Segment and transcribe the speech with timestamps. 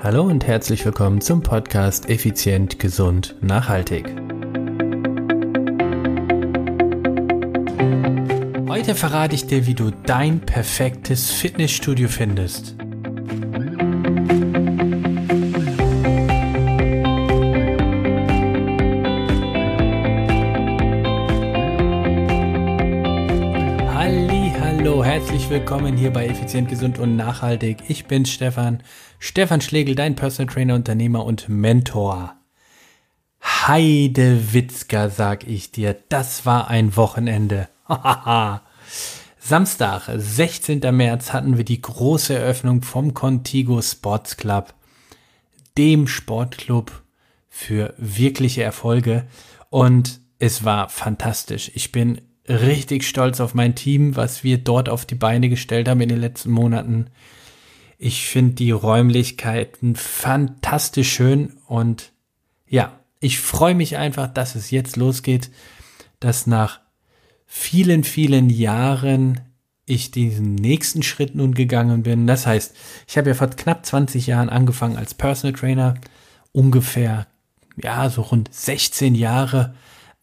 [0.00, 4.06] Hallo und herzlich willkommen zum Podcast Effizient, Gesund, Nachhaltig.
[8.68, 12.76] Heute verrate ich dir, wie du dein perfektes Fitnessstudio findest.
[25.58, 27.78] Willkommen hier bei Effizient, Gesund und Nachhaltig.
[27.88, 28.80] Ich bin Stefan,
[29.18, 32.36] Stefan Schlegel, dein Personal Trainer, Unternehmer und Mentor.
[33.42, 37.68] Heide Witzka, sag ich dir, das war ein Wochenende.
[39.40, 40.78] Samstag, 16.
[40.94, 44.72] März, hatten wir die große Eröffnung vom Contigo Sports Club,
[45.76, 47.02] dem Sportclub
[47.48, 49.26] für wirkliche Erfolge.
[49.70, 51.72] Und es war fantastisch.
[51.74, 56.00] Ich bin richtig stolz auf mein Team, was wir dort auf die Beine gestellt haben
[56.00, 57.06] in den letzten Monaten.
[57.98, 62.12] Ich finde die Räumlichkeiten fantastisch schön und
[62.68, 65.50] ja, ich freue mich einfach, dass es jetzt losgeht,
[66.20, 66.80] dass nach
[67.46, 69.40] vielen, vielen Jahren
[69.86, 72.26] ich diesen nächsten Schritt nun gegangen bin.
[72.26, 72.74] Das heißt,
[73.08, 75.94] ich habe ja vor knapp 20 Jahren angefangen als Personal Trainer,
[76.52, 77.26] ungefähr,
[77.82, 79.74] ja, so rund 16 Jahre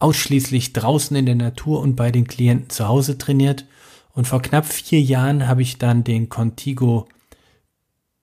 [0.05, 3.65] ausschließlich draußen in der Natur und bei den Klienten zu Hause trainiert.
[4.13, 7.07] Und vor knapp vier Jahren habe ich dann den Contigo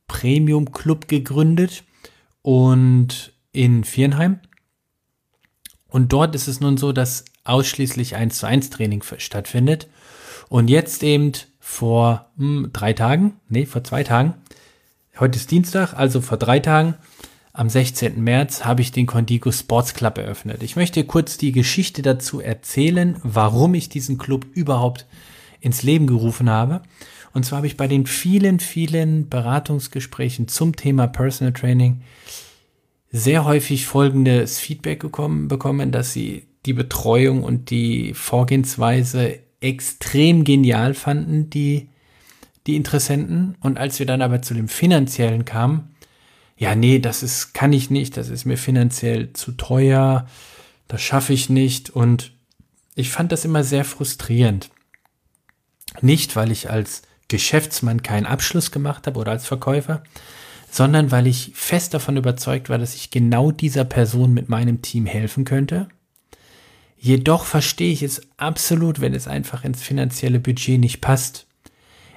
[0.07, 1.83] Premium Club gegründet
[2.41, 4.39] und in Viernheim.
[5.89, 9.89] Und dort ist es nun so, dass ausschließlich 1 zu 1 Training stattfindet.
[10.49, 14.35] Und jetzt eben vor hm, drei Tagen, nee, vor zwei Tagen,
[15.19, 16.95] heute ist Dienstag, also vor drei Tagen,
[17.53, 18.23] am 16.
[18.23, 20.63] März habe ich den Condigo Sports Club eröffnet.
[20.63, 25.07] Ich möchte kurz die Geschichte dazu erzählen, warum ich diesen Club überhaupt
[25.61, 26.83] ins Leben gerufen habe.
[27.35, 32.03] Und zwar habe ich bei den vielen, vielen Beratungsgesprächen zum Thema Personal Training
[33.11, 40.95] sehr häufig folgendes Feedback bekommen, bekommen, dass sie die Betreuung und die Vorgehensweise extrem genial
[40.95, 41.89] fanden, die,
[42.67, 43.57] die Interessenten.
[43.61, 45.92] Und als wir dann aber zu dem finanziellen kamen,
[46.63, 50.29] ja, nee, das ist, kann ich nicht, das ist mir finanziell zu teuer,
[50.87, 52.31] das schaffe ich nicht und
[52.95, 54.71] ich fand das immer sehr frustrierend.
[56.03, 60.05] Nicht, weil ich als Geschäftsmann keinen Abschluss gemacht habe oder als Verkäufer,
[60.71, 65.05] sondern weil ich fest davon überzeugt war, dass ich genau dieser Person mit meinem Team
[65.05, 65.89] helfen könnte.
[66.97, 71.49] Jedoch verstehe ich es absolut, wenn es einfach ins finanzielle Budget nicht passt.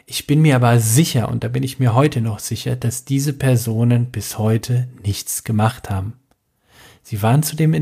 [0.08, 3.34] Ich bin mir aber sicher, und da bin ich mir heute noch sicher, dass diese
[3.34, 6.14] Personen bis heute nichts gemacht haben.
[7.02, 7.74] Sie waren zu dem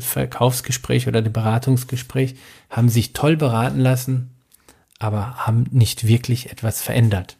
[0.00, 2.34] Verkaufsgespräch oder dem Beratungsgespräch,
[2.70, 4.30] haben sich toll beraten lassen,
[4.98, 7.36] aber haben nicht wirklich etwas verändert.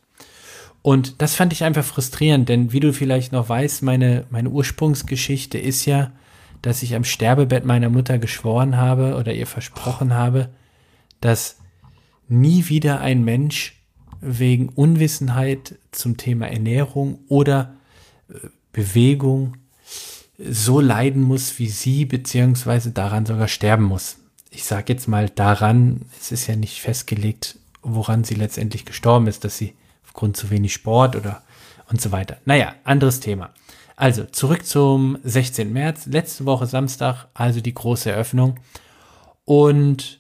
[0.83, 5.59] Und das fand ich einfach frustrierend, denn wie du vielleicht noch weißt, meine, meine Ursprungsgeschichte
[5.59, 6.13] ist ja,
[6.63, 10.49] dass ich am Sterbebett meiner Mutter geschworen habe oder ihr versprochen habe,
[11.21, 11.59] dass
[12.29, 13.78] nie wieder ein Mensch
[14.21, 17.75] wegen Unwissenheit zum Thema Ernährung oder
[18.29, 18.35] äh,
[18.73, 19.57] Bewegung
[20.39, 24.19] so leiden muss wie sie, beziehungsweise daran sogar sterben muss.
[24.51, 29.45] Ich sage jetzt mal daran, es ist ja nicht festgelegt, woran sie letztendlich gestorben ist,
[29.45, 29.75] dass sie
[30.05, 31.43] aufgrund zu wenig Sport oder
[31.91, 32.39] und so weiter.
[32.45, 33.51] Naja, anderes Thema.
[33.97, 35.73] Also zurück zum 16.
[35.73, 38.61] März, letzte Woche Samstag, also die große Eröffnung.
[39.45, 40.18] Und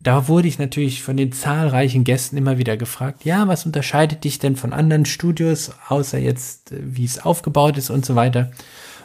[0.00, 4.38] da wurde ich natürlich von den zahlreichen Gästen immer wieder gefragt, ja, was unterscheidet dich
[4.38, 8.50] denn von anderen Studios, außer jetzt, äh, wie es aufgebaut ist und so weiter.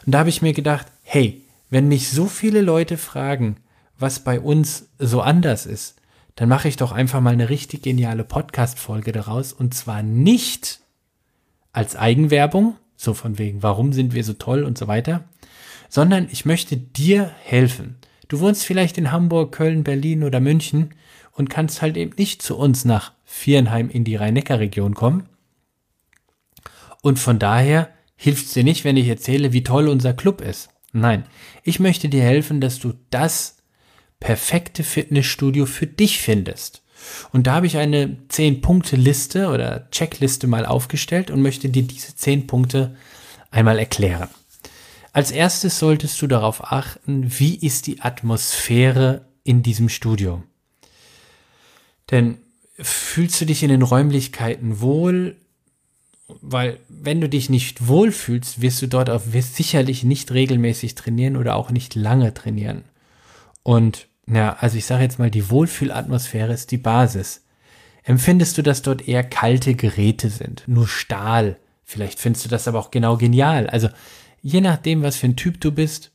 [0.06, 3.58] Und da habe ich mir gedacht, hey, wenn mich so viele Leute fragen,
[4.00, 5.96] was bei uns so anders ist,
[6.36, 10.80] dann mache ich doch einfach mal eine richtig geniale Podcast-Folge daraus und zwar nicht
[11.72, 15.26] als Eigenwerbung, so von wegen, warum sind wir so toll und so weiter,
[15.90, 17.98] sondern ich möchte dir helfen.
[18.28, 20.94] Du wohnst vielleicht in Hamburg, Köln, Berlin oder München
[21.32, 25.30] und kannst halt eben nicht zu uns nach Vierenheim in die Rhein-Neckar-Region kommen.
[27.02, 30.70] Und von daher hilft es dir nicht, wenn ich erzähle, wie toll unser Club ist.
[30.92, 31.26] Nein,
[31.64, 33.58] ich möchte dir helfen, dass du das
[34.20, 36.84] perfekte Fitnessstudio für dich findest.
[37.32, 42.48] Und da habe ich eine 10-Punkte-Liste oder Checkliste mal aufgestellt und möchte dir diese 10
[42.48, 42.96] Punkte
[43.52, 44.30] einmal erklären.
[45.16, 50.44] Als erstes solltest du darauf achten, wie ist die Atmosphäre in diesem Studio.
[52.12, 52.40] Denn
[52.78, 55.38] fühlst du dich in den Räumlichkeiten wohl?
[56.28, 61.38] Weil wenn du dich nicht wohl fühlst, wirst du dort auch sicherlich nicht regelmäßig trainieren
[61.38, 62.84] oder auch nicht lange trainieren.
[63.64, 67.46] Und ja, also ich sage jetzt mal, die Wohlfühlatmosphäre ist die Basis.
[68.04, 72.80] Empfindest du, dass dort eher kalte Geräte sind, nur Stahl, Vielleicht findest du das aber
[72.80, 73.68] auch genau genial.
[73.68, 73.90] Also
[74.46, 76.12] je nachdem, was für ein Typ du bist.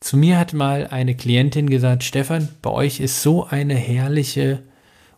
[0.00, 4.62] Zu mir hat mal eine Klientin gesagt, Stefan, bei euch ist so eine herrliche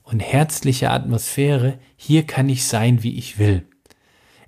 [0.02, 1.78] und herzliche Atmosphäre.
[1.96, 3.64] Hier kann ich sein, wie ich will.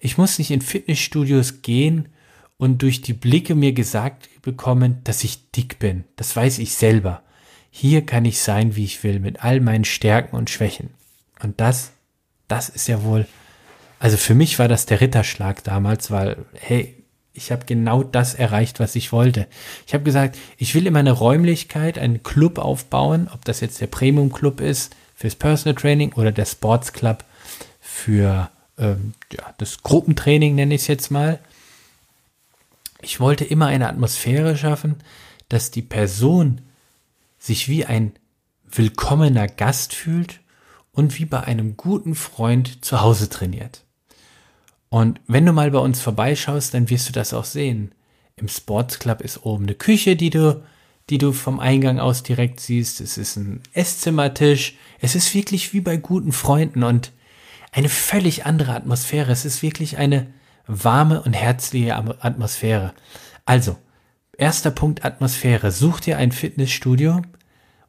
[0.01, 2.09] Ich muss nicht in Fitnessstudios gehen
[2.57, 6.05] und durch die Blicke mir gesagt bekommen, dass ich dick bin.
[6.17, 7.23] Das weiß ich selber.
[7.71, 10.91] Hier kann ich sein, wie ich will, mit all meinen Stärken und Schwächen.
[11.41, 11.93] Und das,
[12.49, 13.29] das ist ja wohl,
[14.01, 17.00] also für mich war das der Ritterschlag damals, weil, hey,
[17.33, 19.47] ich habe genau das erreicht, was ich wollte.
[19.87, 23.87] Ich habe gesagt, ich will in meiner Räumlichkeit einen Club aufbauen, ob das jetzt der
[23.87, 27.25] Premium Club ist fürs Personal Training oder der Sports Club
[27.81, 31.39] für ähm, ja, das Gruppentraining, nenne ich es jetzt mal.
[33.01, 34.97] Ich wollte immer eine Atmosphäre schaffen,
[35.49, 36.61] dass die Person
[37.39, 38.13] sich wie ein
[38.71, 40.41] willkommener Gast fühlt
[40.93, 43.85] und wie bei einem guten Freund zu Hause trainiert.
[44.91, 47.95] Und wenn du mal bei uns vorbeischaust, dann wirst du das auch sehen.
[48.37, 50.63] Im Sports Club ist oben eine Küche, die du,
[51.09, 53.01] die du vom Eingang aus direkt siehst.
[53.01, 54.77] Es ist ein Esszimmertisch.
[55.01, 57.13] Es ist wirklich wie bei guten Freunden und
[57.73, 59.31] eine völlig andere Atmosphäre.
[59.31, 60.27] Es ist wirklich eine
[60.67, 62.93] warme und herzliche Atmosphäre.
[63.45, 63.77] Also,
[64.37, 65.71] erster Punkt Atmosphäre.
[65.71, 67.23] Such dir ein Fitnessstudio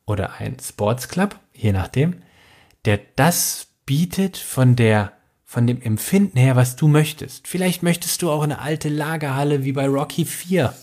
[0.05, 2.21] oder ein Sportsclub, je nachdem,
[2.85, 5.13] der das bietet von der
[5.51, 7.45] von dem Empfinden her, was du möchtest.
[7.45, 10.73] Vielleicht möchtest du auch eine alte Lagerhalle wie bei Rocky 4.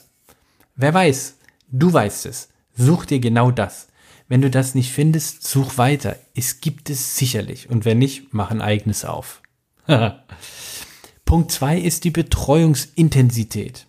[0.76, 1.38] Wer weiß,
[1.70, 2.50] du weißt es.
[2.76, 3.88] Such dir genau das.
[4.28, 6.16] Wenn du das nicht findest, such weiter.
[6.34, 7.70] Es gibt es sicherlich.
[7.70, 9.40] Und wenn nicht, mach ein eigenes auf.
[11.24, 13.86] Punkt zwei ist die Betreuungsintensität.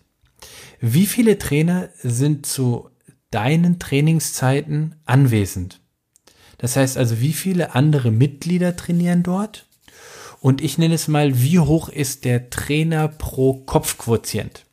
[0.80, 2.88] Wie viele Trainer sind zu
[3.30, 5.82] deinen Trainingszeiten anwesend?
[6.56, 9.66] Das heißt also, wie viele andere Mitglieder trainieren dort?
[10.40, 14.64] Und ich nenne es mal, wie hoch ist der Trainer pro Kopf-Quotient?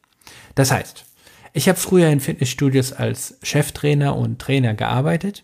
[0.55, 1.05] Das heißt,
[1.53, 5.43] ich habe früher in Fitnessstudios als Cheftrainer und Trainer gearbeitet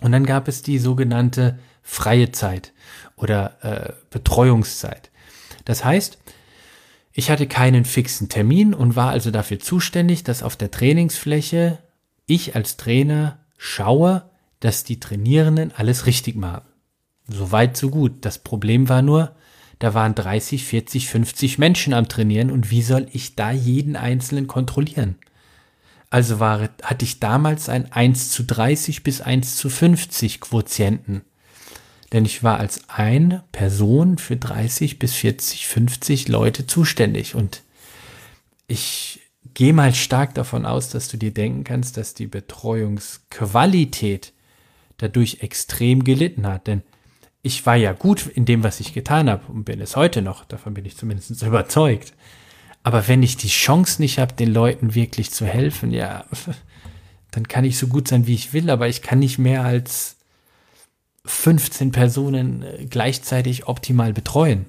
[0.00, 2.72] und dann gab es die sogenannte freie Zeit
[3.16, 5.10] oder äh, Betreuungszeit.
[5.64, 6.18] Das heißt,
[7.12, 11.78] ich hatte keinen fixen Termin und war also dafür zuständig, dass auf der Trainingsfläche
[12.26, 14.30] ich als Trainer schaue,
[14.60, 16.62] dass die Trainierenden alles richtig machen.
[17.28, 18.24] So weit, so gut.
[18.24, 19.34] Das Problem war nur,
[19.78, 24.46] da waren 30, 40, 50 Menschen am Trainieren und wie soll ich da jeden Einzelnen
[24.46, 25.16] kontrollieren?
[26.08, 31.22] Also war, hatte ich damals ein 1 zu 30 bis 1 zu 50 Quotienten.
[32.12, 37.34] Denn ich war als eine Person für 30 bis 40, 50 Leute zuständig.
[37.34, 37.62] Und
[38.68, 39.20] ich
[39.54, 44.32] gehe mal stark davon aus, dass du dir denken kannst, dass die Betreuungsqualität
[44.98, 46.68] dadurch extrem gelitten hat.
[46.68, 46.82] Denn
[47.46, 50.44] ich war ja gut in dem, was ich getan habe und bin es heute noch,
[50.44, 52.12] davon bin ich zumindest überzeugt.
[52.82, 56.24] Aber wenn ich die Chance nicht habe, den Leuten wirklich zu helfen, ja,
[57.30, 60.16] dann kann ich so gut sein, wie ich will, aber ich kann nicht mehr als
[61.24, 64.66] 15 Personen äh, gleichzeitig optimal betreuen.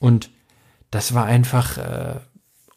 [0.00, 0.30] Und
[0.90, 2.20] das war einfach äh,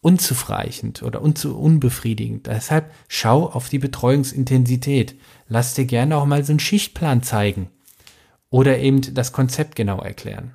[0.02, 2.46] unzureichend oder unzu unbefriedigend.
[2.46, 5.16] Deshalb schau auf die Betreuungsintensität.
[5.48, 7.70] Lass dir gerne auch mal so einen Schichtplan zeigen
[8.50, 10.54] oder eben das Konzept genau erklären.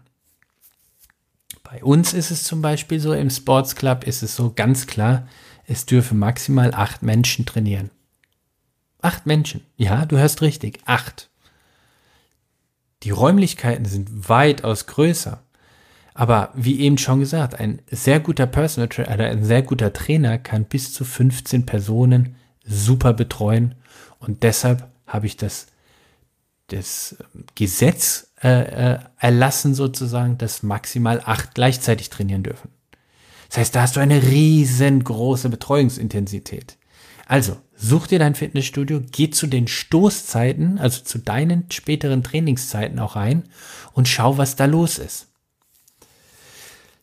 [1.63, 5.27] Bei uns ist es zum Beispiel so, im Sports Club ist es so ganz klar,
[5.67, 7.91] es dürfen maximal acht Menschen trainieren.
[9.01, 9.63] Acht Menschen.
[9.77, 10.81] Ja, du hörst richtig.
[10.87, 11.31] Acht.
[13.03, 15.43] Die Räumlichkeiten sind weitaus größer.
[16.15, 20.65] Aber wie eben schon gesagt, ein sehr guter Personal Trainer ein sehr guter Trainer kann
[20.65, 23.75] bis zu 15 Personen super betreuen.
[24.21, 25.67] Und deshalb habe ich das
[26.69, 27.17] das
[27.55, 32.71] Gesetz äh, äh, erlassen sozusagen, dass maximal acht gleichzeitig trainieren dürfen.
[33.49, 36.77] Das heißt, da hast du eine riesengroße Betreuungsintensität.
[37.27, 43.17] Also, such dir dein Fitnessstudio, geh zu den Stoßzeiten, also zu deinen späteren Trainingszeiten auch
[43.17, 43.45] rein
[43.93, 45.29] und schau, was da los ist.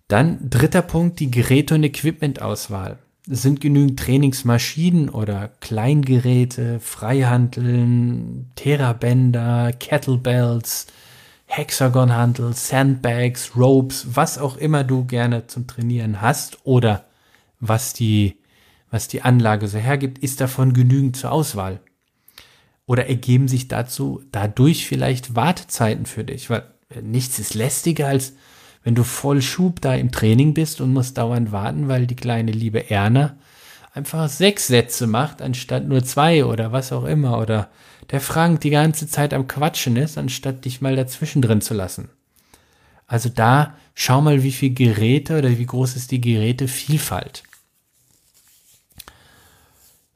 [0.08, 10.88] Dann dritter Punkt, die Geräte- und Equipment-Auswahl sind genügend Trainingsmaschinen oder Kleingeräte, Freihandeln, Therabänder, Kettlebells,
[11.46, 17.06] Hexagonhandel, Sandbags, Ropes, was auch immer du gerne zum Trainieren hast oder
[17.60, 18.38] was die,
[18.90, 21.80] was die Anlage so hergibt, ist davon genügend zur Auswahl.
[22.86, 26.64] Oder ergeben sich dazu dadurch vielleicht Wartezeiten für dich, weil
[27.02, 28.34] nichts ist lästiger als
[28.84, 32.52] wenn du voll Schub da im Training bist und musst dauernd warten, weil die kleine
[32.52, 33.36] liebe Erna
[33.94, 37.40] einfach sechs Sätze macht, anstatt nur zwei oder was auch immer.
[37.40, 37.70] Oder
[38.10, 42.10] der Frank die ganze Zeit am Quatschen ist, anstatt dich mal dazwischen drin zu lassen.
[43.08, 47.44] Also da schau mal, wie viele Geräte oder wie groß ist die Gerätevielfalt.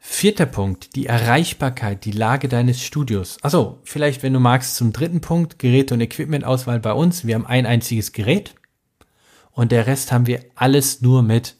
[0.07, 3.37] Vierter Punkt, die Erreichbarkeit, die Lage deines Studios.
[3.41, 7.25] Achso, vielleicht, wenn du magst, zum dritten Punkt, Geräte- und Equipmentauswahl bei uns.
[7.25, 8.53] Wir haben ein einziges Gerät
[9.51, 11.57] und der Rest haben wir alles nur mit,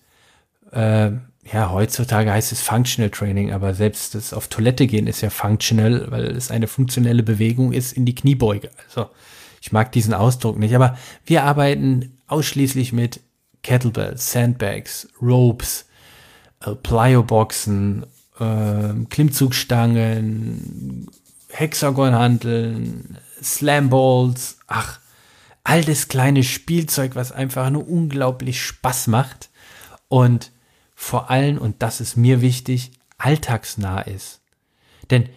[0.72, 1.12] äh,
[1.52, 6.06] ja, heutzutage heißt es Functional Training, aber selbst das auf Toilette gehen ist ja functional,
[6.12, 8.70] weil es eine funktionelle Bewegung ist in die Kniebeuge.
[8.88, 9.10] Also,
[9.60, 13.20] ich mag diesen Ausdruck nicht, aber wir arbeiten ausschließlich mit
[13.64, 15.88] Kettlebells, Sandbags, Ropes,
[16.64, 18.06] äh, Plyoboxen,
[18.40, 21.08] äh, Klimmzugstangen,
[21.50, 25.00] Hexagonhanteln, Slamballs, ach,
[25.64, 29.50] all das kleine Spielzeug, was einfach nur unglaublich Spaß macht
[30.08, 30.52] und
[30.96, 34.42] vor allem, und das ist mir wichtig, alltagsnah ist.
[35.10, 35.30] Denn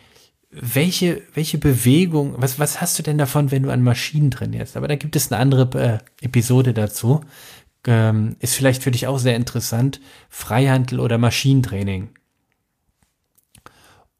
[0.50, 4.76] welche, welche Bewegung, was, was hast du denn davon, wenn du an Maschinen trainierst?
[4.76, 7.22] Aber da gibt es eine andere äh, Episode dazu.
[7.86, 10.00] Ähm, ist vielleicht für dich auch sehr interessant.
[10.30, 12.10] Freihandel oder Maschinentraining.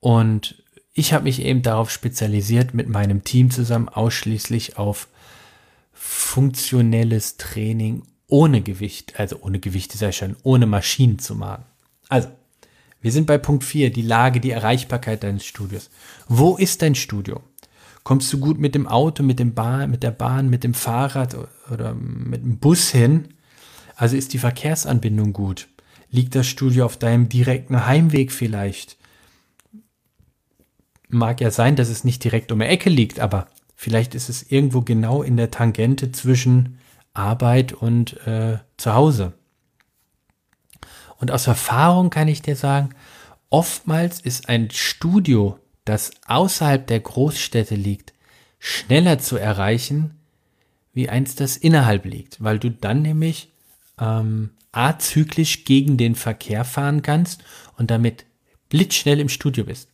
[0.00, 0.62] Und
[0.92, 5.08] ich habe mich eben darauf spezialisiert, mit meinem Team zusammen ausschließlich auf
[5.92, 11.64] funktionelles Training ohne Gewicht, also ohne Gewicht ist ja schon, ohne Maschinen zu machen.
[12.08, 12.28] Also,
[13.00, 15.88] wir sind bei Punkt 4, die Lage, die Erreichbarkeit deines Studios.
[16.28, 17.42] Wo ist dein Studio?
[18.02, 21.36] Kommst du gut mit dem Auto, mit dem Bahn, mit der Bahn, mit dem Fahrrad
[21.70, 23.34] oder mit dem Bus hin?
[23.96, 25.68] Also ist die Verkehrsanbindung gut?
[26.10, 28.97] Liegt das Studio auf deinem direkten Heimweg vielleicht?
[31.08, 34.50] Mag ja sein, dass es nicht direkt um die Ecke liegt, aber vielleicht ist es
[34.50, 36.78] irgendwo genau in der Tangente zwischen
[37.14, 39.32] Arbeit und äh, zu Hause.
[41.18, 42.90] Und aus Erfahrung kann ich dir sagen,
[43.50, 48.12] oftmals ist ein Studio, das außerhalb der Großstädte liegt,
[48.58, 50.14] schneller zu erreichen,
[50.92, 53.52] wie eins, das innerhalb liegt, weil du dann nämlich
[54.00, 57.42] ähm, azyklisch gegen den Verkehr fahren kannst
[57.76, 58.26] und damit
[58.68, 59.88] blitzschnell im Studio bist.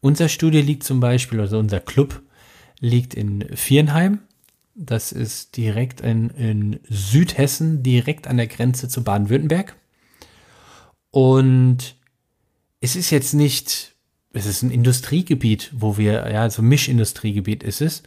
[0.00, 2.22] Unser Studio liegt zum Beispiel, also unser Club
[2.80, 4.20] liegt in Vierenheim.
[4.74, 9.76] Das ist direkt in, in Südhessen, direkt an der Grenze zu Baden-Württemberg.
[11.10, 11.96] Und
[12.80, 13.94] es ist jetzt nicht,
[14.32, 18.02] es ist ein Industriegebiet, wo wir, ja, so Mischindustriegebiet ist es.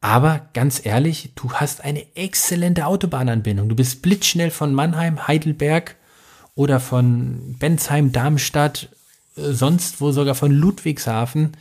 [0.00, 3.68] Aber ganz ehrlich, du hast eine exzellente Autobahnanbindung.
[3.68, 5.96] Du bist blitzschnell von Mannheim, Heidelberg
[6.54, 8.90] oder von Bensheim, Darmstadt
[9.36, 11.52] sonst wo sogar von Ludwigshafen,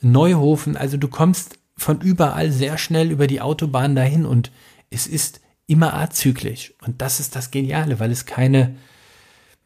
[0.00, 0.76] Neuhofen.
[0.76, 4.50] Also du kommst von überall sehr schnell über die Autobahn dahin und
[4.90, 6.74] es ist immer azyklisch.
[6.84, 8.76] Und das ist das Geniale, weil es keine,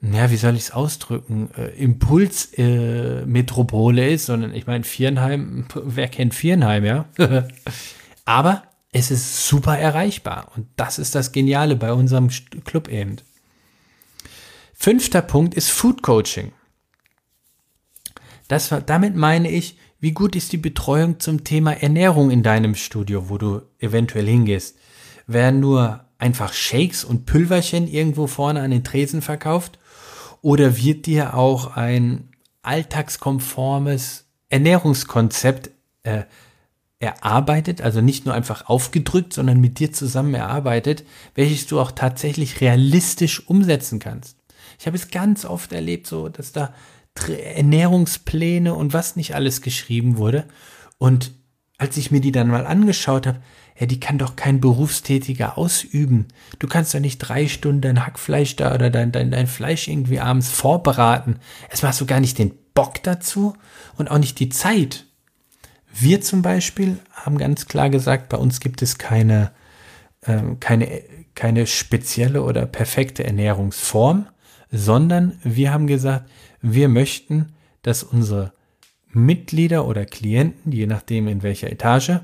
[0.01, 6.09] ja, wie soll ich es ausdrücken, äh, Impulsmetropole äh, ist, sondern ich meine, Vierenheim, wer
[6.09, 7.05] kennt Vierenheim, ja?
[8.25, 12.29] Aber es ist super erreichbar und das ist das Geniale bei unserem
[12.65, 13.17] Club eben.
[14.75, 16.53] Fünfter Punkt ist Food Coaching.
[18.51, 23.29] Das, damit meine ich, wie gut ist die Betreuung zum Thema Ernährung in deinem Studio,
[23.29, 24.77] wo du eventuell hingehst?
[25.29, 29.79] Werden nur einfach Shakes und Pülverchen irgendwo vorne an den Tresen verkauft?
[30.43, 32.31] Oder wird dir auch ein
[32.63, 35.71] alltagskonformes Ernährungskonzept
[36.03, 36.25] äh,
[36.99, 41.05] erarbeitet, also nicht nur einfach aufgedrückt, sondern mit dir zusammen erarbeitet,
[41.37, 44.39] welches du auch tatsächlich realistisch umsetzen kannst?
[44.81, 46.75] Ich habe es ganz oft erlebt, so dass da
[47.17, 50.45] Ernährungspläne und was nicht alles geschrieben wurde.
[50.99, 51.33] Und
[51.79, 53.41] als ich mir die dann mal angeschaut habe,
[53.79, 56.29] ja, die kann doch kein Berufstätiger ausüben.
[56.59, 60.21] Du kannst doch nicht drei Stunden dein Hackfleisch da oder dein, dein, dein Fleisch irgendwie
[60.21, 61.39] abends vorbraten.
[61.71, 63.55] Es hast du gar nicht den Bock dazu
[63.97, 65.07] und auch nicht die Zeit.
[65.93, 69.51] Wir zum Beispiel haben ganz klar gesagt, bei uns gibt es keine,
[70.21, 71.03] äh, keine,
[71.35, 74.27] keine spezielle oder perfekte Ernährungsform,
[74.71, 76.31] sondern wir haben gesagt,
[76.63, 78.53] wir möchten, dass unsere
[79.13, 82.21] Mitglieder oder Klienten, je nachdem in welcher Etage,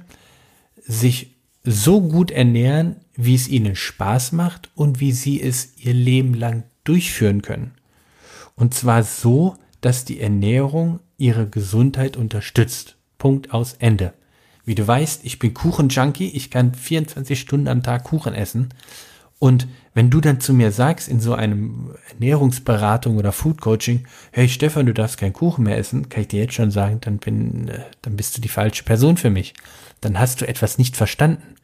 [0.84, 1.34] sich
[1.64, 6.64] so gut ernähren, wie es ihnen Spaß macht und wie sie es ihr Leben lang
[6.84, 7.72] durchführen können.
[8.54, 12.96] Und zwar so, dass die Ernährung ihre Gesundheit unterstützt.
[13.18, 14.12] Punkt aus Ende.
[14.64, 18.68] Wie du weißt, ich bin Kuchenjunkie, ich kann 24 Stunden am Tag Kuchen essen
[19.38, 24.46] und wenn du dann zu mir sagst, in so einem Ernährungsberatung oder Food Coaching, hey
[24.46, 27.68] Stefan, du darfst keinen Kuchen mehr essen, kann ich dir jetzt schon sagen, dann bin,
[27.68, 29.54] äh, dann bist du die falsche Person für mich.
[30.02, 31.54] Dann hast du etwas nicht verstanden.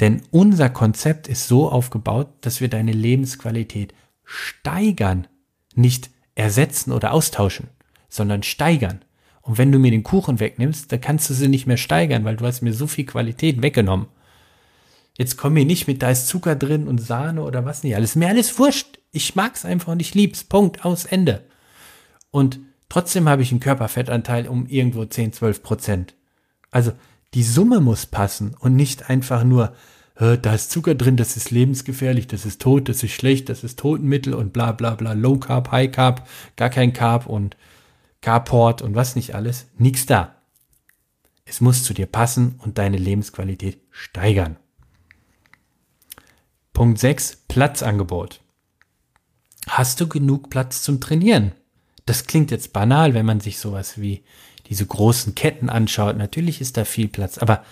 [0.00, 3.92] Denn unser Konzept ist so aufgebaut, dass wir deine Lebensqualität
[4.24, 5.26] steigern,
[5.74, 7.68] nicht ersetzen oder austauschen,
[8.08, 9.04] sondern steigern.
[9.42, 12.36] Und wenn du mir den Kuchen wegnimmst, dann kannst du sie nicht mehr steigern, weil
[12.36, 14.06] du hast mir so viel Qualität weggenommen.
[15.16, 18.16] Jetzt komm mir nicht mit, da ist Zucker drin und Sahne oder was nicht alles.
[18.16, 18.98] Mir alles wurscht.
[19.12, 20.44] Ich mag's einfach und ich lieb's.
[20.44, 20.84] Punkt.
[20.84, 21.44] Aus Ende.
[22.30, 26.14] Und trotzdem habe ich einen Körperfettanteil um irgendwo 10, 12 Prozent.
[26.72, 26.92] Also
[27.34, 29.74] die Summe muss passen und nicht einfach nur,
[30.16, 33.78] da ist Zucker drin, das ist lebensgefährlich, das ist tot, das ist schlecht, das ist
[33.78, 37.56] Totenmittel und bla bla bla, Low Carb, High Carb, gar kein Carb und
[38.20, 39.66] Carport und was nicht alles.
[39.78, 40.36] Nix da.
[41.44, 44.56] Es muss zu dir passen und deine Lebensqualität steigern.
[46.74, 48.40] Punkt 6, Platzangebot.
[49.68, 51.52] Hast du genug Platz zum Trainieren?
[52.04, 54.24] Das klingt jetzt banal, wenn man sich sowas wie
[54.68, 56.16] diese großen Ketten anschaut.
[56.18, 57.64] Natürlich ist da viel Platz, aber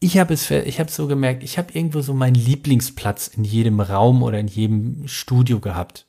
[0.00, 3.78] ich habe es, ich habe so gemerkt, ich habe irgendwo so meinen Lieblingsplatz in jedem
[3.78, 6.04] Raum oder in jedem Studio gehabt.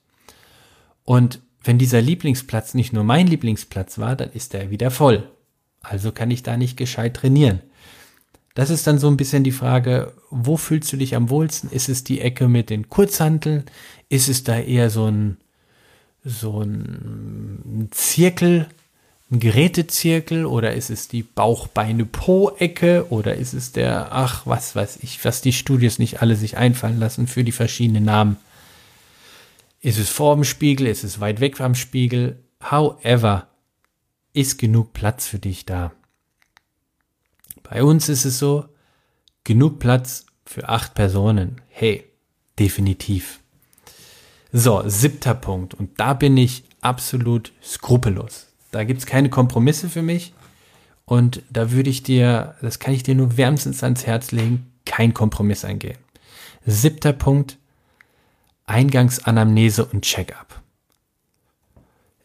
[1.04, 5.30] Und wenn dieser Lieblingsplatz nicht nur mein Lieblingsplatz war, dann ist er wieder voll.
[5.82, 7.62] Also kann ich da nicht gescheit trainieren.
[8.56, 11.70] Das ist dann so ein bisschen die Frage, wo fühlst du dich am wohlsten?
[11.70, 13.63] Ist es die Ecke mit den Kurzhanteln?
[14.10, 15.38] Ist es da eher so ein,
[16.24, 18.68] so ein Zirkel,
[19.32, 20.46] ein Gerätezirkel?
[20.46, 23.06] Oder ist es die Bauch-Beine-Po-Ecke?
[23.10, 27.00] Oder ist es der, ach, was weiß ich, was die Studios nicht alle sich einfallen
[27.00, 28.38] lassen für die verschiedenen Namen?
[29.82, 30.88] Ist es vor dem Spiegel?
[30.88, 32.39] Ist es weit weg vom Spiegel?
[32.70, 33.48] However,
[34.34, 35.94] ist genug Platz für dich da?
[37.70, 38.66] Bei uns ist es so,
[39.44, 41.62] genug Platz für acht Personen.
[41.70, 42.04] Hey,
[42.58, 43.42] definitiv.
[44.52, 45.76] So, siebter Punkt.
[45.76, 48.48] Und da bin ich absolut skrupellos.
[48.72, 50.34] Da gibt's keine Kompromisse für mich.
[51.06, 55.14] Und da würde ich dir, das kann ich dir nur wärmstens ans Herz legen, kein
[55.14, 55.98] Kompromiss eingehen.
[56.66, 57.58] Siebter Punkt,
[58.66, 60.62] Eingangsanamnese und Checkup.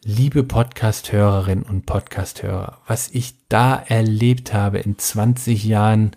[0.07, 6.11] Liebe Podcast-Hörerinnen und Podcast-Hörer, was ich da erlebt habe in 20 Jahren,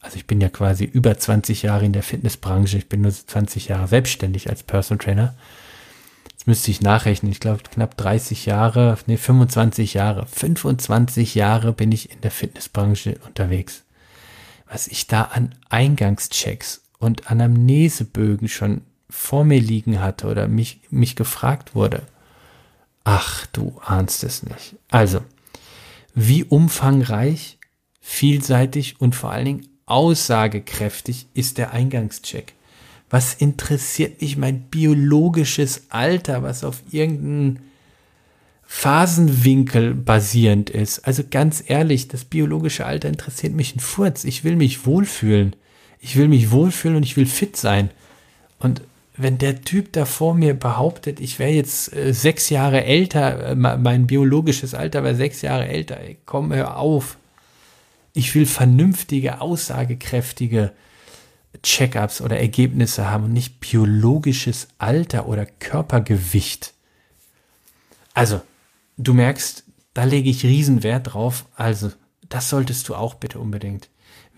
[0.00, 3.68] also ich bin ja quasi über 20 Jahre in der Fitnessbranche, ich bin nur 20
[3.68, 5.34] Jahre selbstständig als Personal Trainer.
[6.32, 11.92] Jetzt müsste ich nachrechnen, ich glaube knapp 30 Jahre, nee, 25 Jahre, 25 Jahre bin
[11.92, 13.84] ich in der Fitnessbranche unterwegs.
[14.70, 21.16] Was ich da an Eingangschecks und Anamnesebögen schon vor mir liegen hatte oder mich, mich
[21.16, 22.02] gefragt wurde,
[23.04, 24.76] Ach, du ahnst es nicht.
[24.90, 25.20] Also,
[26.14, 27.58] wie umfangreich,
[28.00, 32.54] vielseitig und vor allen Dingen aussagekräftig ist der Eingangscheck?
[33.10, 37.60] Was interessiert mich mein biologisches Alter, was auf irgendeinen
[38.64, 41.00] Phasenwinkel basierend ist?
[41.00, 44.24] Also ganz ehrlich, das biologische Alter interessiert mich ein Furz.
[44.24, 45.54] Ich will mich wohlfühlen.
[46.00, 47.90] Ich will mich wohlfühlen und ich will fit sein.
[48.58, 48.82] Und
[49.16, 53.54] wenn der Typ da vor mir behauptet, ich wäre jetzt äh, sechs Jahre älter, äh,
[53.54, 57.16] mein biologisches Alter wäre sechs Jahre älter, ey, komm, hör auf.
[58.12, 60.72] Ich will vernünftige, aussagekräftige
[61.62, 66.74] Check-ups oder Ergebnisse haben und nicht biologisches Alter oder Körpergewicht.
[68.14, 68.40] Also,
[68.96, 71.46] du merkst, da lege ich Riesenwert drauf.
[71.54, 71.92] Also,
[72.28, 73.88] das solltest du auch bitte unbedingt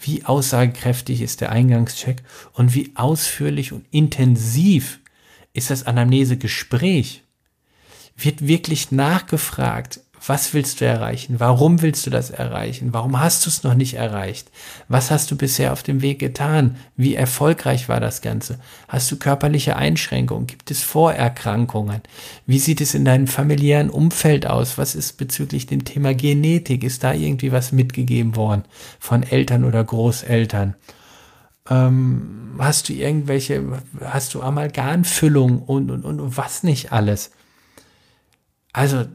[0.01, 5.01] wie aussagekräftig ist der Eingangscheck und wie ausführlich und intensiv
[5.53, 7.23] ist das Anamnesegespräch.
[8.17, 11.39] Wird wirklich nachgefragt, was willst du erreichen?
[11.39, 12.93] Warum willst du das erreichen?
[12.93, 14.51] Warum hast du es noch nicht erreicht?
[14.89, 16.77] Was hast du bisher auf dem Weg getan?
[16.97, 18.59] Wie erfolgreich war das Ganze?
[18.89, 20.47] Hast du körperliche Einschränkungen?
[20.47, 22.03] Gibt es Vorerkrankungen?
[22.47, 24.79] Wie sieht es in deinem familiären Umfeld aus?
[24.79, 26.83] Was ist bezüglich dem Thema Genetik?
[26.83, 28.65] Ist da irgendwie was mitgegeben worden
[28.99, 30.75] von Eltern oder Großeltern?
[31.69, 33.63] Ähm, hast du irgendwelche,
[34.01, 37.33] hast du Amalgamfüllung und, und, und was nicht alles?
[38.73, 39.07] Also,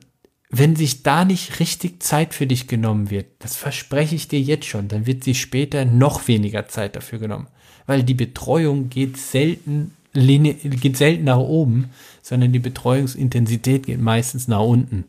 [0.53, 4.65] wenn sich da nicht richtig Zeit für dich genommen wird, das verspreche ich dir jetzt
[4.65, 7.47] schon, dann wird sich später noch weniger Zeit dafür genommen.
[7.85, 11.89] Weil die Betreuung geht selten, geht selten nach oben,
[12.21, 15.05] sondern die Betreuungsintensität geht meistens nach unten.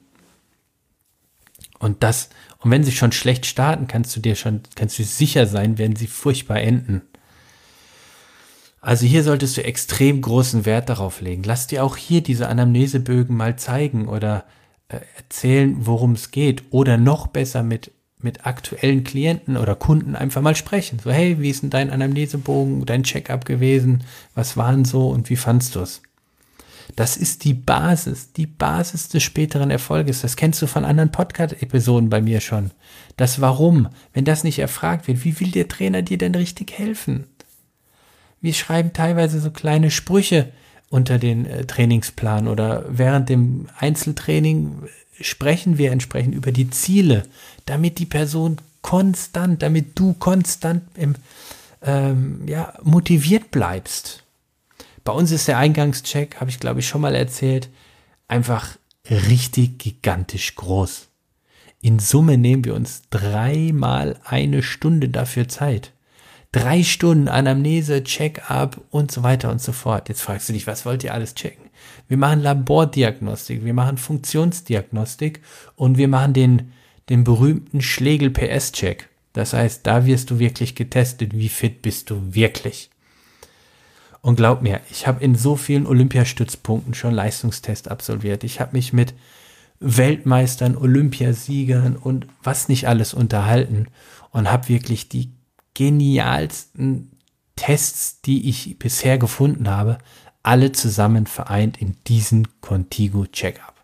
[1.81, 5.47] Und das, und wenn sie schon schlecht starten, kannst du dir schon, kannst du sicher
[5.47, 7.03] sein, werden sie furchtbar enden.
[8.81, 11.43] Also hier solltest du extrem großen Wert darauf legen.
[11.43, 14.45] Lass dir auch hier diese Anamnesebögen mal zeigen oder
[15.17, 20.57] erzählen, worum es geht oder noch besser mit, mit aktuellen Klienten oder Kunden einfach mal
[20.57, 20.99] sprechen.
[20.99, 24.05] So, hey, wie ist denn dein Anamnesebogen, dein Checkup gewesen?
[24.35, 26.03] Was waren so und wie fandst du es?
[26.97, 30.21] Das ist die Basis, die Basis des späteren Erfolges.
[30.21, 32.71] Das kennst du von anderen Podcast-Episoden bei mir schon.
[33.17, 37.27] Das Warum, wenn das nicht erfragt wird, wie will der Trainer dir denn richtig helfen?
[38.41, 40.53] Wir schreiben teilweise so kleine Sprüche
[40.93, 44.83] unter den äh, Trainingsplan oder während dem Einzeltraining
[45.19, 47.23] sprechen wir entsprechend über die Ziele,
[47.65, 51.15] damit die Person konstant, damit du konstant im,
[51.81, 54.25] ähm, ja, motiviert bleibst.
[55.03, 57.71] Bei uns ist der Eingangscheck, habe ich glaube ich schon mal erzählt,
[58.29, 58.77] einfach
[59.09, 61.09] richtig gigantisch groß.
[61.81, 65.93] In Summe nehmen wir uns dreimal eine Stunde dafür Zeit.
[66.53, 70.11] Drei Stunden Anamnese, Check-up und so weiter und so fort.
[70.11, 71.71] Jetzt fragst du dich, was wollt ihr alles checken?
[72.09, 75.41] Wir machen Labordiagnostik, wir machen Funktionsdiagnostik
[75.77, 76.73] und wir machen den,
[77.09, 79.09] den berühmten Schlegel-PS-Check.
[79.33, 82.91] Das heißt, da wirst du wirklich getestet, wie fit bist du wirklich.
[84.21, 88.45] Und glaub mir, ich habe in so vielen Olympiastützpunkten schon Leistungstest absolviert.
[88.45, 89.15] Ich habe mich mit
[89.81, 93.87] Weltmeistern, Olympiasiegern und was nicht alles unterhalten
[94.31, 95.33] und habe wirklich die
[95.75, 97.11] genialsten
[97.57, 99.99] Tests, die ich bisher gefunden habe,
[100.43, 103.75] alle zusammen vereint in diesen Contigo Checkup.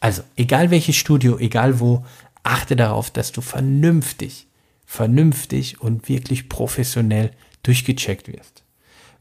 [0.00, 2.04] Also, egal welches Studio, egal wo,
[2.42, 4.46] achte darauf, dass du vernünftig,
[4.84, 8.62] vernünftig und wirklich professionell durchgecheckt wirst.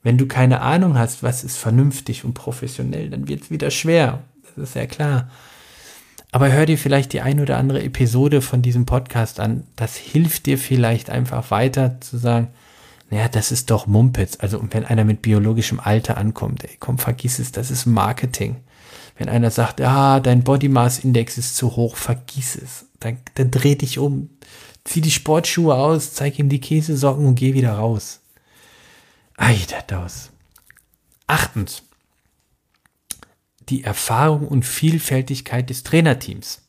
[0.03, 4.23] Wenn du keine Ahnung hast, was ist vernünftig und professionell, dann wird es wieder schwer.
[4.43, 5.31] Das ist ja klar.
[6.35, 9.63] Aber hör dir vielleicht die ein oder andere Episode von diesem Podcast an.
[9.77, 12.49] Das hilft dir vielleicht einfach weiter zu sagen,
[13.09, 14.39] naja, das ist doch Mumpitz.
[14.41, 18.57] Also wenn einer mit biologischem Alter ankommt, ey, komm, vergiss es, das ist Marketing.
[19.17, 22.85] Wenn einer sagt, ah, dein Body Mass Index ist zu hoch, vergiss es.
[22.99, 24.29] Dann, dann dreh dich um,
[24.83, 28.19] zieh die Sportschuhe aus, zeig ihm die Käsesocken und geh wieder raus.
[29.37, 30.31] Ei, das.
[31.27, 31.83] Achtens
[33.69, 36.61] die Erfahrung und Vielfältigkeit des Trainerteams.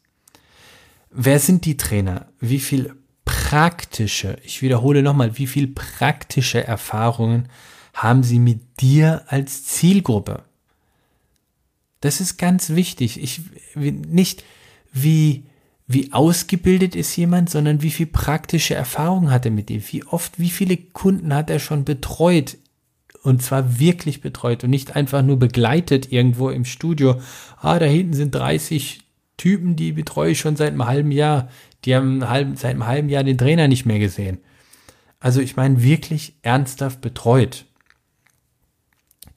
[1.10, 2.26] Wer sind die Trainer?
[2.40, 7.48] Wie viel praktische, ich wiederhole nochmal, wie viel praktische Erfahrungen
[7.94, 10.44] haben sie mit dir als Zielgruppe?
[12.00, 13.22] Das ist ganz wichtig.
[13.22, 13.40] Ich,
[13.74, 14.44] nicht
[14.92, 15.44] wie,
[15.86, 19.82] wie ausgebildet ist jemand, sondern wie viel praktische Erfahrung hat er mit dir?
[19.90, 22.58] Wie oft, wie viele Kunden hat er schon betreut
[23.26, 27.20] und zwar wirklich betreut und nicht einfach nur begleitet irgendwo im Studio.
[27.60, 29.00] Ah, da hinten sind 30
[29.36, 31.48] Typen, die betreue ich schon seit einem halben Jahr.
[31.84, 34.38] Die haben seit einem halben Jahr den Trainer nicht mehr gesehen.
[35.18, 37.64] Also ich meine wirklich ernsthaft betreut.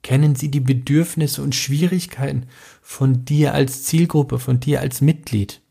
[0.03, 2.45] Kennen Sie die Bedürfnisse und Schwierigkeiten
[2.83, 5.61] von dir als Zielgruppe, von dir als Mitglied?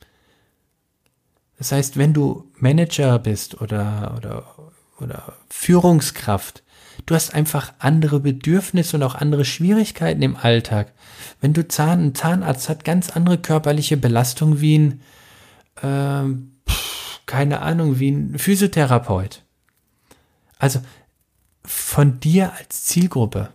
[1.56, 6.64] Das heißt, wenn du Manager bist oder, oder, oder Führungskraft,
[7.06, 10.92] Du hast einfach andere Bedürfnisse und auch andere Schwierigkeiten im Alltag.
[11.40, 15.00] Wenn du Zahn, ein Zahnarzt hat ganz andere körperliche Belastung wie ein,
[15.82, 16.72] äh,
[17.26, 19.42] keine Ahnung, wie ein Physiotherapeut.
[20.58, 20.80] Also
[21.64, 23.50] von dir als Zielgruppe.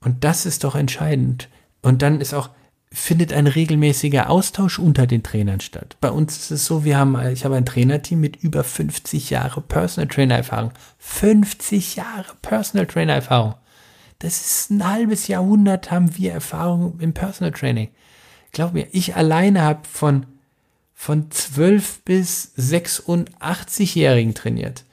[0.00, 1.48] Und das ist doch entscheidend.
[1.82, 2.50] Und dann ist auch,
[2.92, 5.96] findet ein regelmäßiger Austausch unter den Trainern statt.
[6.00, 9.60] Bei uns ist es so, wir haben, ich habe ein Trainerteam mit über 50 Jahre
[9.60, 10.72] Personal Trainer Erfahrung.
[10.98, 13.54] 50 Jahre Personal Trainer Erfahrung.
[14.18, 17.88] Das ist ein halbes Jahrhundert haben wir Erfahrung im Personal Training.
[18.52, 20.26] Glaub mir, ich alleine habe von,
[20.92, 24.84] von 12 bis 86-Jährigen trainiert.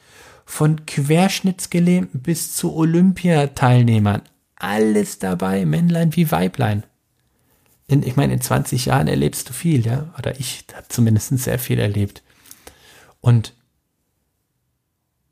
[0.45, 4.21] Von Querschnittsgelähmten bis zu Olympiateilnehmern.
[4.55, 6.83] Alles dabei, Männlein wie Weiblein
[7.87, 11.57] in, ich meine, in 20 Jahren erlebst du viel, ja, oder ich habe zumindest sehr
[11.57, 12.21] viel erlebt.
[13.21, 13.53] Und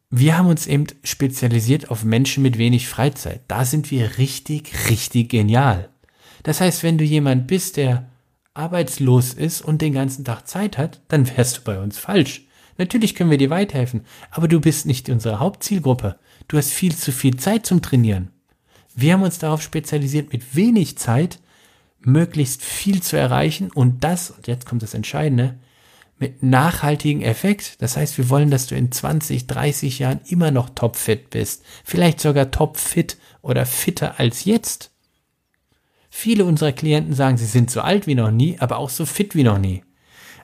[0.09, 3.41] wir haben uns eben spezialisiert auf Menschen mit wenig Freizeit.
[3.49, 5.89] Da sind wir richtig, richtig genial.
[6.43, 8.09] Das heißt, wenn du jemand bist, der
[8.53, 12.45] arbeitslos ist und den ganzen Tag Zeit hat, dann wärst du bei uns falsch.
[12.77, 16.17] Natürlich können wir dir weiterhelfen, aber du bist nicht unsere Hauptzielgruppe.
[16.47, 18.31] Du hast viel zu viel Zeit zum Trainieren.
[18.95, 21.39] Wir haben uns darauf spezialisiert, mit wenig Zeit
[22.05, 25.57] möglichst viel zu erreichen und das, und jetzt kommt das Entscheidende,
[26.17, 27.81] mit nachhaltigen Effekt.
[27.81, 31.63] Das heißt, wir wollen, dass du in 20, 30 Jahren immer noch topfit bist.
[31.83, 34.91] Vielleicht sogar topfit oder fitter als jetzt.
[36.09, 39.35] Viele unserer Klienten sagen, sie sind so alt wie noch nie, aber auch so fit
[39.35, 39.83] wie noch nie.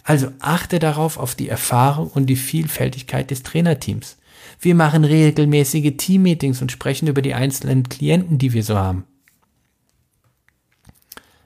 [0.04, 4.18] Also achte darauf auf die Erfahrung und die Vielfältigkeit des Trainerteams.
[4.60, 9.06] Wir machen regelmäßige Teammeetings und sprechen über die einzelnen Klienten, die wir so haben.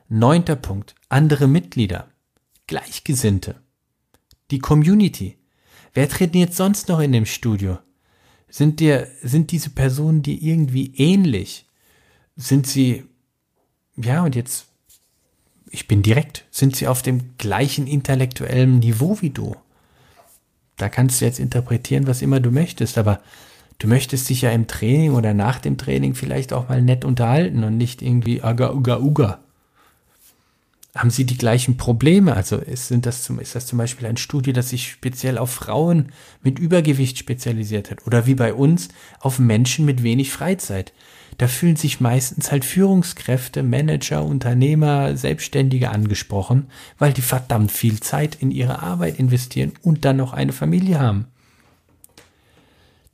[0.08, 0.94] Neunter Punkt.
[1.10, 2.08] Andere Mitglieder.
[2.68, 3.56] Gleichgesinnte.
[4.52, 5.38] Die Community.
[5.96, 7.80] Wer trainiert sonst noch in dem Studio?
[8.48, 11.66] Sind dir, sind diese Personen dir irgendwie ähnlich?
[12.36, 13.06] Sind sie,
[13.96, 14.68] ja, und jetzt,
[15.72, 19.56] ich bin direkt, sind sie auf dem gleichen intellektuellen Niveau wie du?
[20.78, 23.22] Da kannst du jetzt interpretieren, was immer du möchtest, aber
[23.80, 27.64] du möchtest dich ja im Training oder nach dem Training vielleicht auch mal nett unterhalten
[27.64, 29.45] und nicht irgendwie aga uga uga.
[30.96, 32.36] Haben sie die gleichen Probleme?
[32.36, 35.52] Also ist, sind das zum, ist das zum Beispiel ein Studio, das sich speziell auf
[35.52, 38.08] Frauen mit Übergewicht spezialisiert hat?
[38.08, 38.88] Oder wie bei uns
[39.20, 40.94] auf Menschen mit wenig Freizeit?
[41.38, 48.36] Da fühlen sich meistens halt Führungskräfte, Manager, Unternehmer, Selbstständige angesprochen, weil die verdammt viel Zeit
[48.40, 51.28] in ihre Arbeit investieren und dann noch eine Familie haben.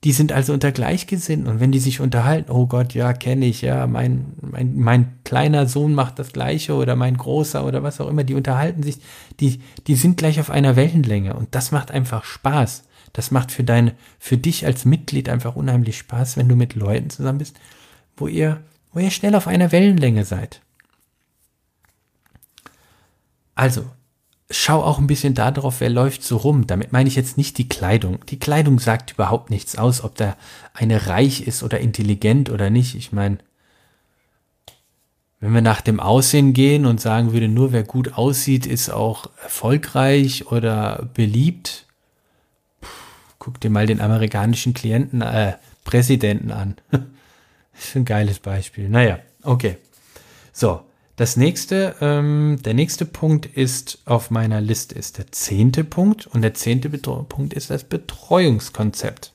[0.04, 3.62] Die sind also unter Gleichgesinnten und wenn die sich unterhalten, oh Gott, ja, kenne ich,
[3.62, 8.08] ja, mein, mein, mein kleiner Sohn macht das Gleiche oder mein großer oder was auch
[8.08, 8.98] immer, die unterhalten sich,
[9.40, 12.84] die, die sind gleich auf einer Wellenlänge und das macht einfach Spaß.
[13.14, 17.10] Das macht für deine, für dich als Mitglied einfach unheimlich Spaß, wenn du mit Leuten
[17.10, 17.58] zusammen bist,
[18.16, 18.62] wo ihr,
[18.94, 20.62] wo ihr schnell auf einer Wellenlänge seid.
[23.54, 23.86] Also,
[24.52, 26.68] schau auch ein bisschen darauf, wer läuft so rum.
[26.68, 28.20] Damit meine ich jetzt nicht die Kleidung.
[28.28, 30.38] Die Kleidung sagt überhaupt nichts aus, ob der
[30.74, 32.96] eine reich ist oder intelligent oder nicht.
[32.96, 33.40] Ich meine,
[35.40, 39.30] wenn wir nach dem Aussehen gehen und sagen würde, nur wer gut aussieht, ist auch
[39.42, 41.88] erfolgreich oder beliebt,
[42.80, 42.88] Puh,
[43.40, 46.76] guck dir mal den amerikanischen Klienten, äh, Präsidenten an.
[47.74, 48.88] ist ein geiles Beispiel.
[48.88, 49.78] Naja, okay.
[50.54, 50.82] So,
[51.22, 56.42] das nächste, ähm, der nächste Punkt ist auf meiner Liste ist der zehnte Punkt und
[56.42, 59.32] der zehnte Betreu Punkt ist das Betreuungskonzept.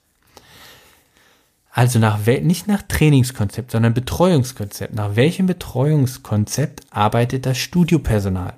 [1.71, 4.97] Also nach nicht nach Trainingskonzept, sondern Betreuungskonzept.
[4.97, 8.55] Nach welchem Betreuungskonzept arbeitet das Studiopersonal?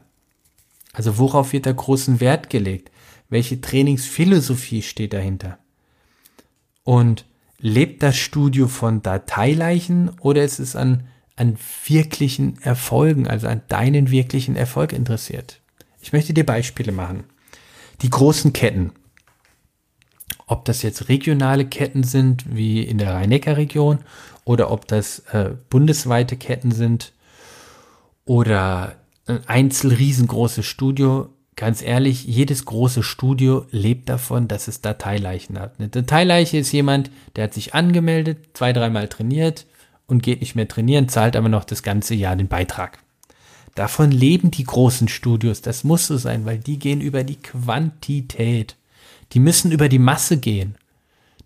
[0.95, 2.91] Also worauf wird da großen Wert gelegt?
[3.29, 5.59] Welche Trainingsphilosophie steht dahinter?
[6.83, 7.27] Und
[7.59, 11.03] lebt das Studio von Dateileichen oder ist es an
[11.39, 15.61] an wirklichen Erfolgen, also an deinen wirklichen Erfolg interessiert.
[16.01, 17.25] Ich möchte dir Beispiele machen.
[18.03, 18.93] Die großen Ketten.
[20.47, 23.99] Ob das jetzt regionale Ketten sind, wie in der Rhein-Neckar-Region,
[24.45, 27.13] oder ob das äh, bundesweite Ketten sind,
[28.25, 28.97] oder
[29.27, 31.29] ein einzel riesengroßes Studio.
[31.55, 35.79] Ganz ehrlich, jedes große Studio lebt davon, dass es Dateileichen hat.
[35.79, 39.67] Eine Dateileiche ist jemand, der hat sich angemeldet, zwei, dreimal trainiert,
[40.09, 42.99] und geht nicht mehr trainieren, zahlt aber noch das ganze Jahr den Beitrag.
[43.77, 45.63] Davon leben die großen Studios.
[45.63, 48.75] Das muss so sein, weil die gehen über die Quantität.
[49.33, 50.75] Die müssen über die Masse gehen.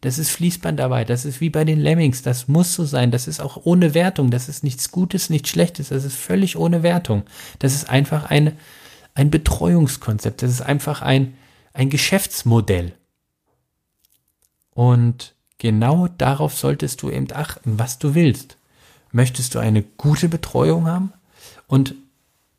[0.00, 1.10] Das ist Fließbandarbeit.
[1.10, 2.22] Das ist wie bei den Lemmings.
[2.22, 3.10] Das muss so sein.
[3.10, 4.30] Das ist auch ohne Wertung.
[4.30, 5.90] Das ist nichts Gutes, nichts Schlechtes.
[5.90, 7.24] Das ist völlig ohne Wertung.
[7.58, 8.56] Das ist einfach eine,
[9.14, 10.42] ein Betreuungskonzept.
[10.42, 11.34] Das ist einfach ein,
[11.74, 12.94] ein Geschäftsmodell.
[14.70, 18.56] Und Genau darauf solltest du eben achten, was du willst.
[19.12, 21.12] Möchtest du eine gute Betreuung haben?
[21.68, 21.94] Und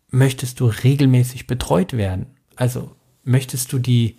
[0.09, 2.27] möchtest du regelmäßig betreut werden?
[2.55, 2.91] Also
[3.25, 4.15] möchtest du die,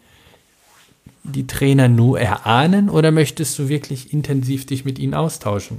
[1.23, 5.79] die Trainer nur erahnen oder möchtest du wirklich intensiv dich mit ihnen austauschen?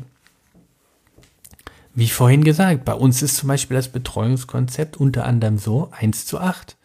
[1.93, 6.39] Wie vorhin gesagt, bei uns ist zum Beispiel das Betreuungskonzept unter anderem so 1 zu
[6.39, 6.75] 8.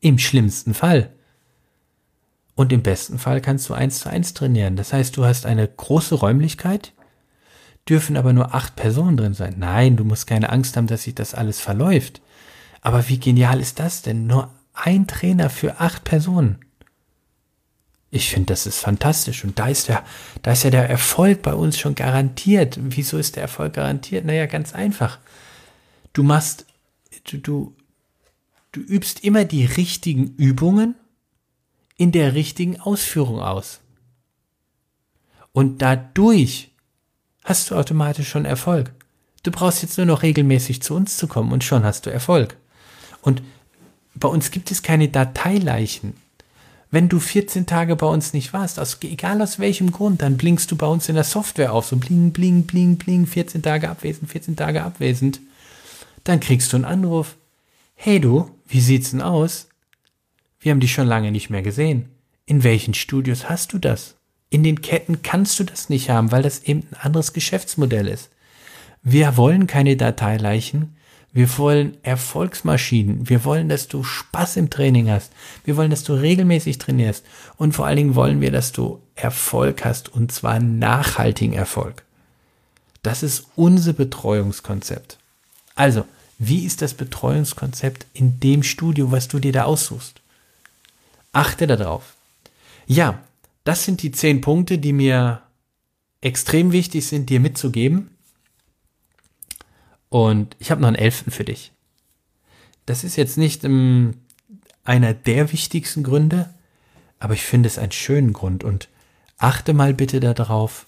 [0.00, 1.10] Im schlimmsten Fall.
[2.58, 4.74] Und im besten Fall kannst du eins zu eins trainieren.
[4.74, 6.92] Das heißt, du hast eine große Räumlichkeit,
[7.88, 9.54] dürfen aber nur acht Personen drin sein.
[9.58, 12.20] Nein, du musst keine Angst haben, dass sich das alles verläuft.
[12.80, 14.26] Aber wie genial ist das denn?
[14.26, 16.58] Nur ein Trainer für acht Personen.
[18.10, 19.44] Ich finde, das ist fantastisch.
[19.44, 20.02] Und da ist der,
[20.42, 22.76] da ist ja der Erfolg bei uns schon garantiert.
[22.82, 24.24] Wieso ist der Erfolg garantiert?
[24.24, 25.20] Naja, ganz einfach.
[26.12, 26.66] Du machst,
[27.30, 27.76] du, du,
[28.72, 30.96] du übst immer die richtigen Übungen
[31.98, 33.80] in der richtigen Ausführung aus.
[35.52, 36.70] Und dadurch
[37.44, 38.92] hast du automatisch schon Erfolg.
[39.42, 42.56] Du brauchst jetzt nur noch regelmäßig zu uns zu kommen und schon hast du Erfolg.
[43.20, 43.42] Und
[44.14, 46.14] bei uns gibt es keine Dateileichen.
[46.90, 50.70] Wenn du 14 Tage bei uns nicht warst, aus, egal aus welchem Grund, dann blinkst
[50.70, 54.30] du bei uns in der Software auf, so bling, bling, bling, bling, 14 Tage abwesend,
[54.30, 55.40] 14 Tage abwesend.
[56.24, 57.36] Dann kriegst du einen Anruf.
[57.94, 59.67] Hey du, wie sieht's denn aus?
[60.68, 62.10] Wir haben dich schon lange nicht mehr gesehen.
[62.44, 64.16] In welchen Studios hast du das?
[64.50, 68.28] In den Ketten kannst du das nicht haben, weil das eben ein anderes Geschäftsmodell ist.
[69.02, 70.94] Wir wollen keine Dateileichen.
[71.32, 73.30] Wir wollen Erfolgsmaschinen.
[73.30, 75.32] Wir wollen, dass du Spaß im Training hast.
[75.64, 77.24] Wir wollen, dass du regelmäßig trainierst.
[77.56, 80.10] Und vor allen Dingen wollen wir, dass du Erfolg hast.
[80.10, 82.04] Und zwar nachhaltigen Erfolg.
[83.02, 85.16] Das ist unser Betreuungskonzept.
[85.74, 86.04] Also,
[86.38, 90.20] wie ist das Betreuungskonzept in dem Studio, was du dir da aussuchst?
[91.32, 92.16] Achte darauf.
[92.86, 93.22] Ja,
[93.64, 95.42] das sind die zehn Punkte, die mir
[96.20, 98.10] extrem wichtig sind, dir mitzugeben.
[100.08, 101.72] Und ich habe noch einen elften für dich.
[102.86, 104.14] Das ist jetzt nicht um, ähm,
[104.84, 106.48] einer der wichtigsten Gründe,
[107.18, 108.64] aber ich finde es einen schönen Grund.
[108.64, 108.88] Und
[109.36, 110.86] achte mal bitte darauf,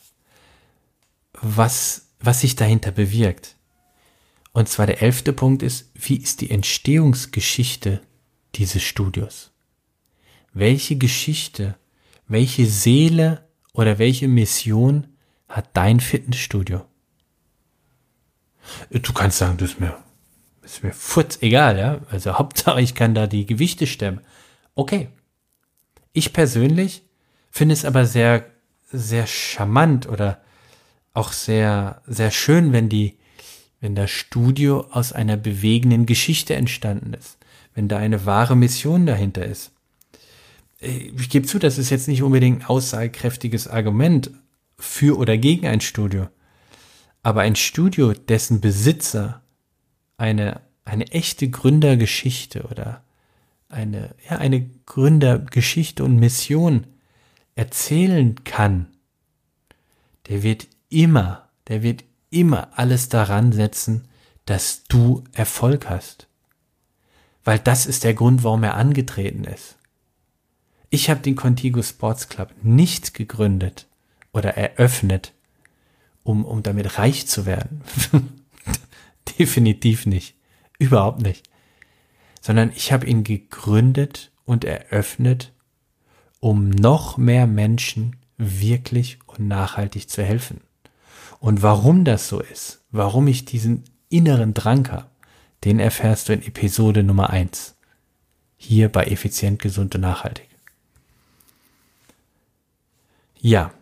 [1.34, 3.56] was, was sich dahinter bewirkt.
[4.52, 8.00] Und zwar der elfte Punkt ist, wie ist die Entstehungsgeschichte
[8.54, 9.50] dieses Studios?
[10.52, 11.76] Welche Geschichte,
[12.26, 15.06] welche Seele oder welche Mission
[15.48, 16.84] hat dein Fitnessstudio?
[18.90, 19.96] Du kannst sagen, das ist mir,
[20.62, 22.00] das ist mir futz egal, ja.
[22.10, 24.20] Also Hauptsache, ich kann da die Gewichte stemmen.
[24.74, 25.08] Okay.
[26.12, 27.02] Ich persönlich
[27.50, 28.46] finde es aber sehr,
[28.90, 30.40] sehr charmant oder
[31.12, 33.18] auch sehr, sehr schön, wenn die,
[33.80, 37.38] wenn das Studio aus einer bewegenden Geschichte entstanden ist,
[37.74, 39.72] wenn da eine wahre Mission dahinter ist.
[40.80, 44.30] Ich gebe zu, das ist jetzt nicht unbedingt ein aussagekräftiges Argument
[44.78, 46.28] für oder gegen ein Studio.
[47.22, 49.42] Aber ein Studio, dessen Besitzer
[50.16, 53.04] eine, eine echte Gründergeschichte oder
[53.68, 56.86] eine, ja, eine Gründergeschichte und Mission
[57.54, 58.86] erzählen kann,
[60.28, 64.08] der wird immer, der wird immer alles daran setzen,
[64.46, 66.26] dass du Erfolg hast.
[67.44, 69.76] Weil das ist der Grund, warum er angetreten ist.
[70.92, 73.86] Ich habe den Contigo Sports Club nicht gegründet
[74.32, 75.32] oder eröffnet,
[76.24, 77.82] um, um damit reich zu werden.
[79.38, 80.34] Definitiv nicht.
[80.80, 81.48] Überhaupt nicht.
[82.40, 85.52] Sondern ich habe ihn gegründet und eröffnet,
[86.40, 90.60] um noch mehr Menschen wirklich und nachhaltig zu helfen.
[91.38, 95.06] Und warum das so ist, warum ich diesen inneren Drang habe,
[95.62, 97.76] den erfährst du in Episode Nummer eins
[98.56, 100.48] Hier bei Effizient, Gesund und Nachhaltig.
[103.42, 103.72] Ja,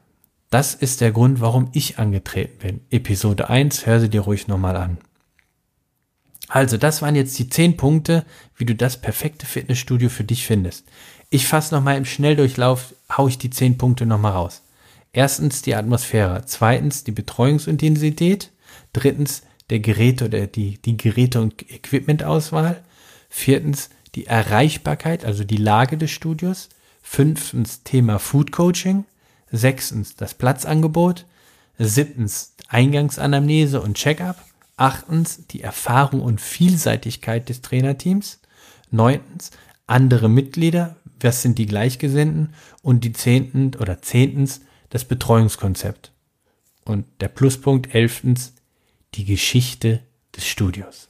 [0.50, 2.80] das ist der Grund, warum ich angetreten bin.
[2.90, 4.98] Episode 1, hör sie dir ruhig nochmal an.
[6.46, 8.24] Also, das waren jetzt die 10 Punkte,
[8.56, 10.86] wie du das perfekte Fitnessstudio für dich findest.
[11.28, 14.62] Ich fasse nochmal im Schnelldurchlauf, hau ich die 10 Punkte nochmal raus.
[15.12, 18.52] Erstens die Atmosphäre, zweitens die Betreuungsintensität,
[18.92, 22.82] drittens der Geräte oder die, die Geräte- und Equipmentauswahl,
[23.28, 26.68] viertens die Erreichbarkeit, also die Lage des Studios,
[27.02, 29.04] fünftens Thema Food Coaching,
[29.50, 31.26] Sechstens das Platzangebot.
[31.78, 34.36] Siebtens Eingangsanamnese und Checkup.
[34.76, 38.40] Achtens die Erfahrung und Vielseitigkeit des Trainerteams.
[38.90, 39.50] Neuntens
[39.86, 40.96] andere Mitglieder.
[41.20, 42.54] Was sind die Gleichgesinnten?
[42.82, 46.12] Und die zehnten oder zehntens das Betreuungskonzept.
[46.84, 48.54] Und der Pluspunkt elftens
[49.14, 50.00] die Geschichte
[50.36, 51.08] des Studios.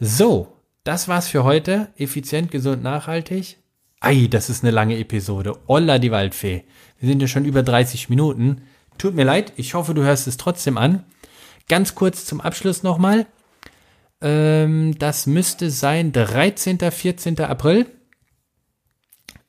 [0.00, 1.88] So, das war's für heute.
[1.96, 3.58] Effizient, gesund, nachhaltig.
[4.00, 5.58] Ei, das ist eine lange Episode.
[5.66, 6.64] Olla die Waldfee.
[7.00, 8.62] Wir sind ja schon über 30 Minuten.
[8.96, 11.04] Tut mir leid, ich hoffe, du hörst es trotzdem an.
[11.68, 13.26] Ganz kurz zum Abschluss nochmal.
[14.20, 16.78] Ähm, das müsste sein 13.
[16.78, 17.40] 14.
[17.40, 17.86] April.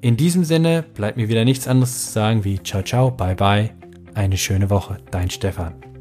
[0.00, 3.70] In diesem Sinne bleibt mir wieder nichts anderes zu sagen wie ciao ciao, bye bye,
[4.14, 5.91] eine schöne Woche, dein Stefan.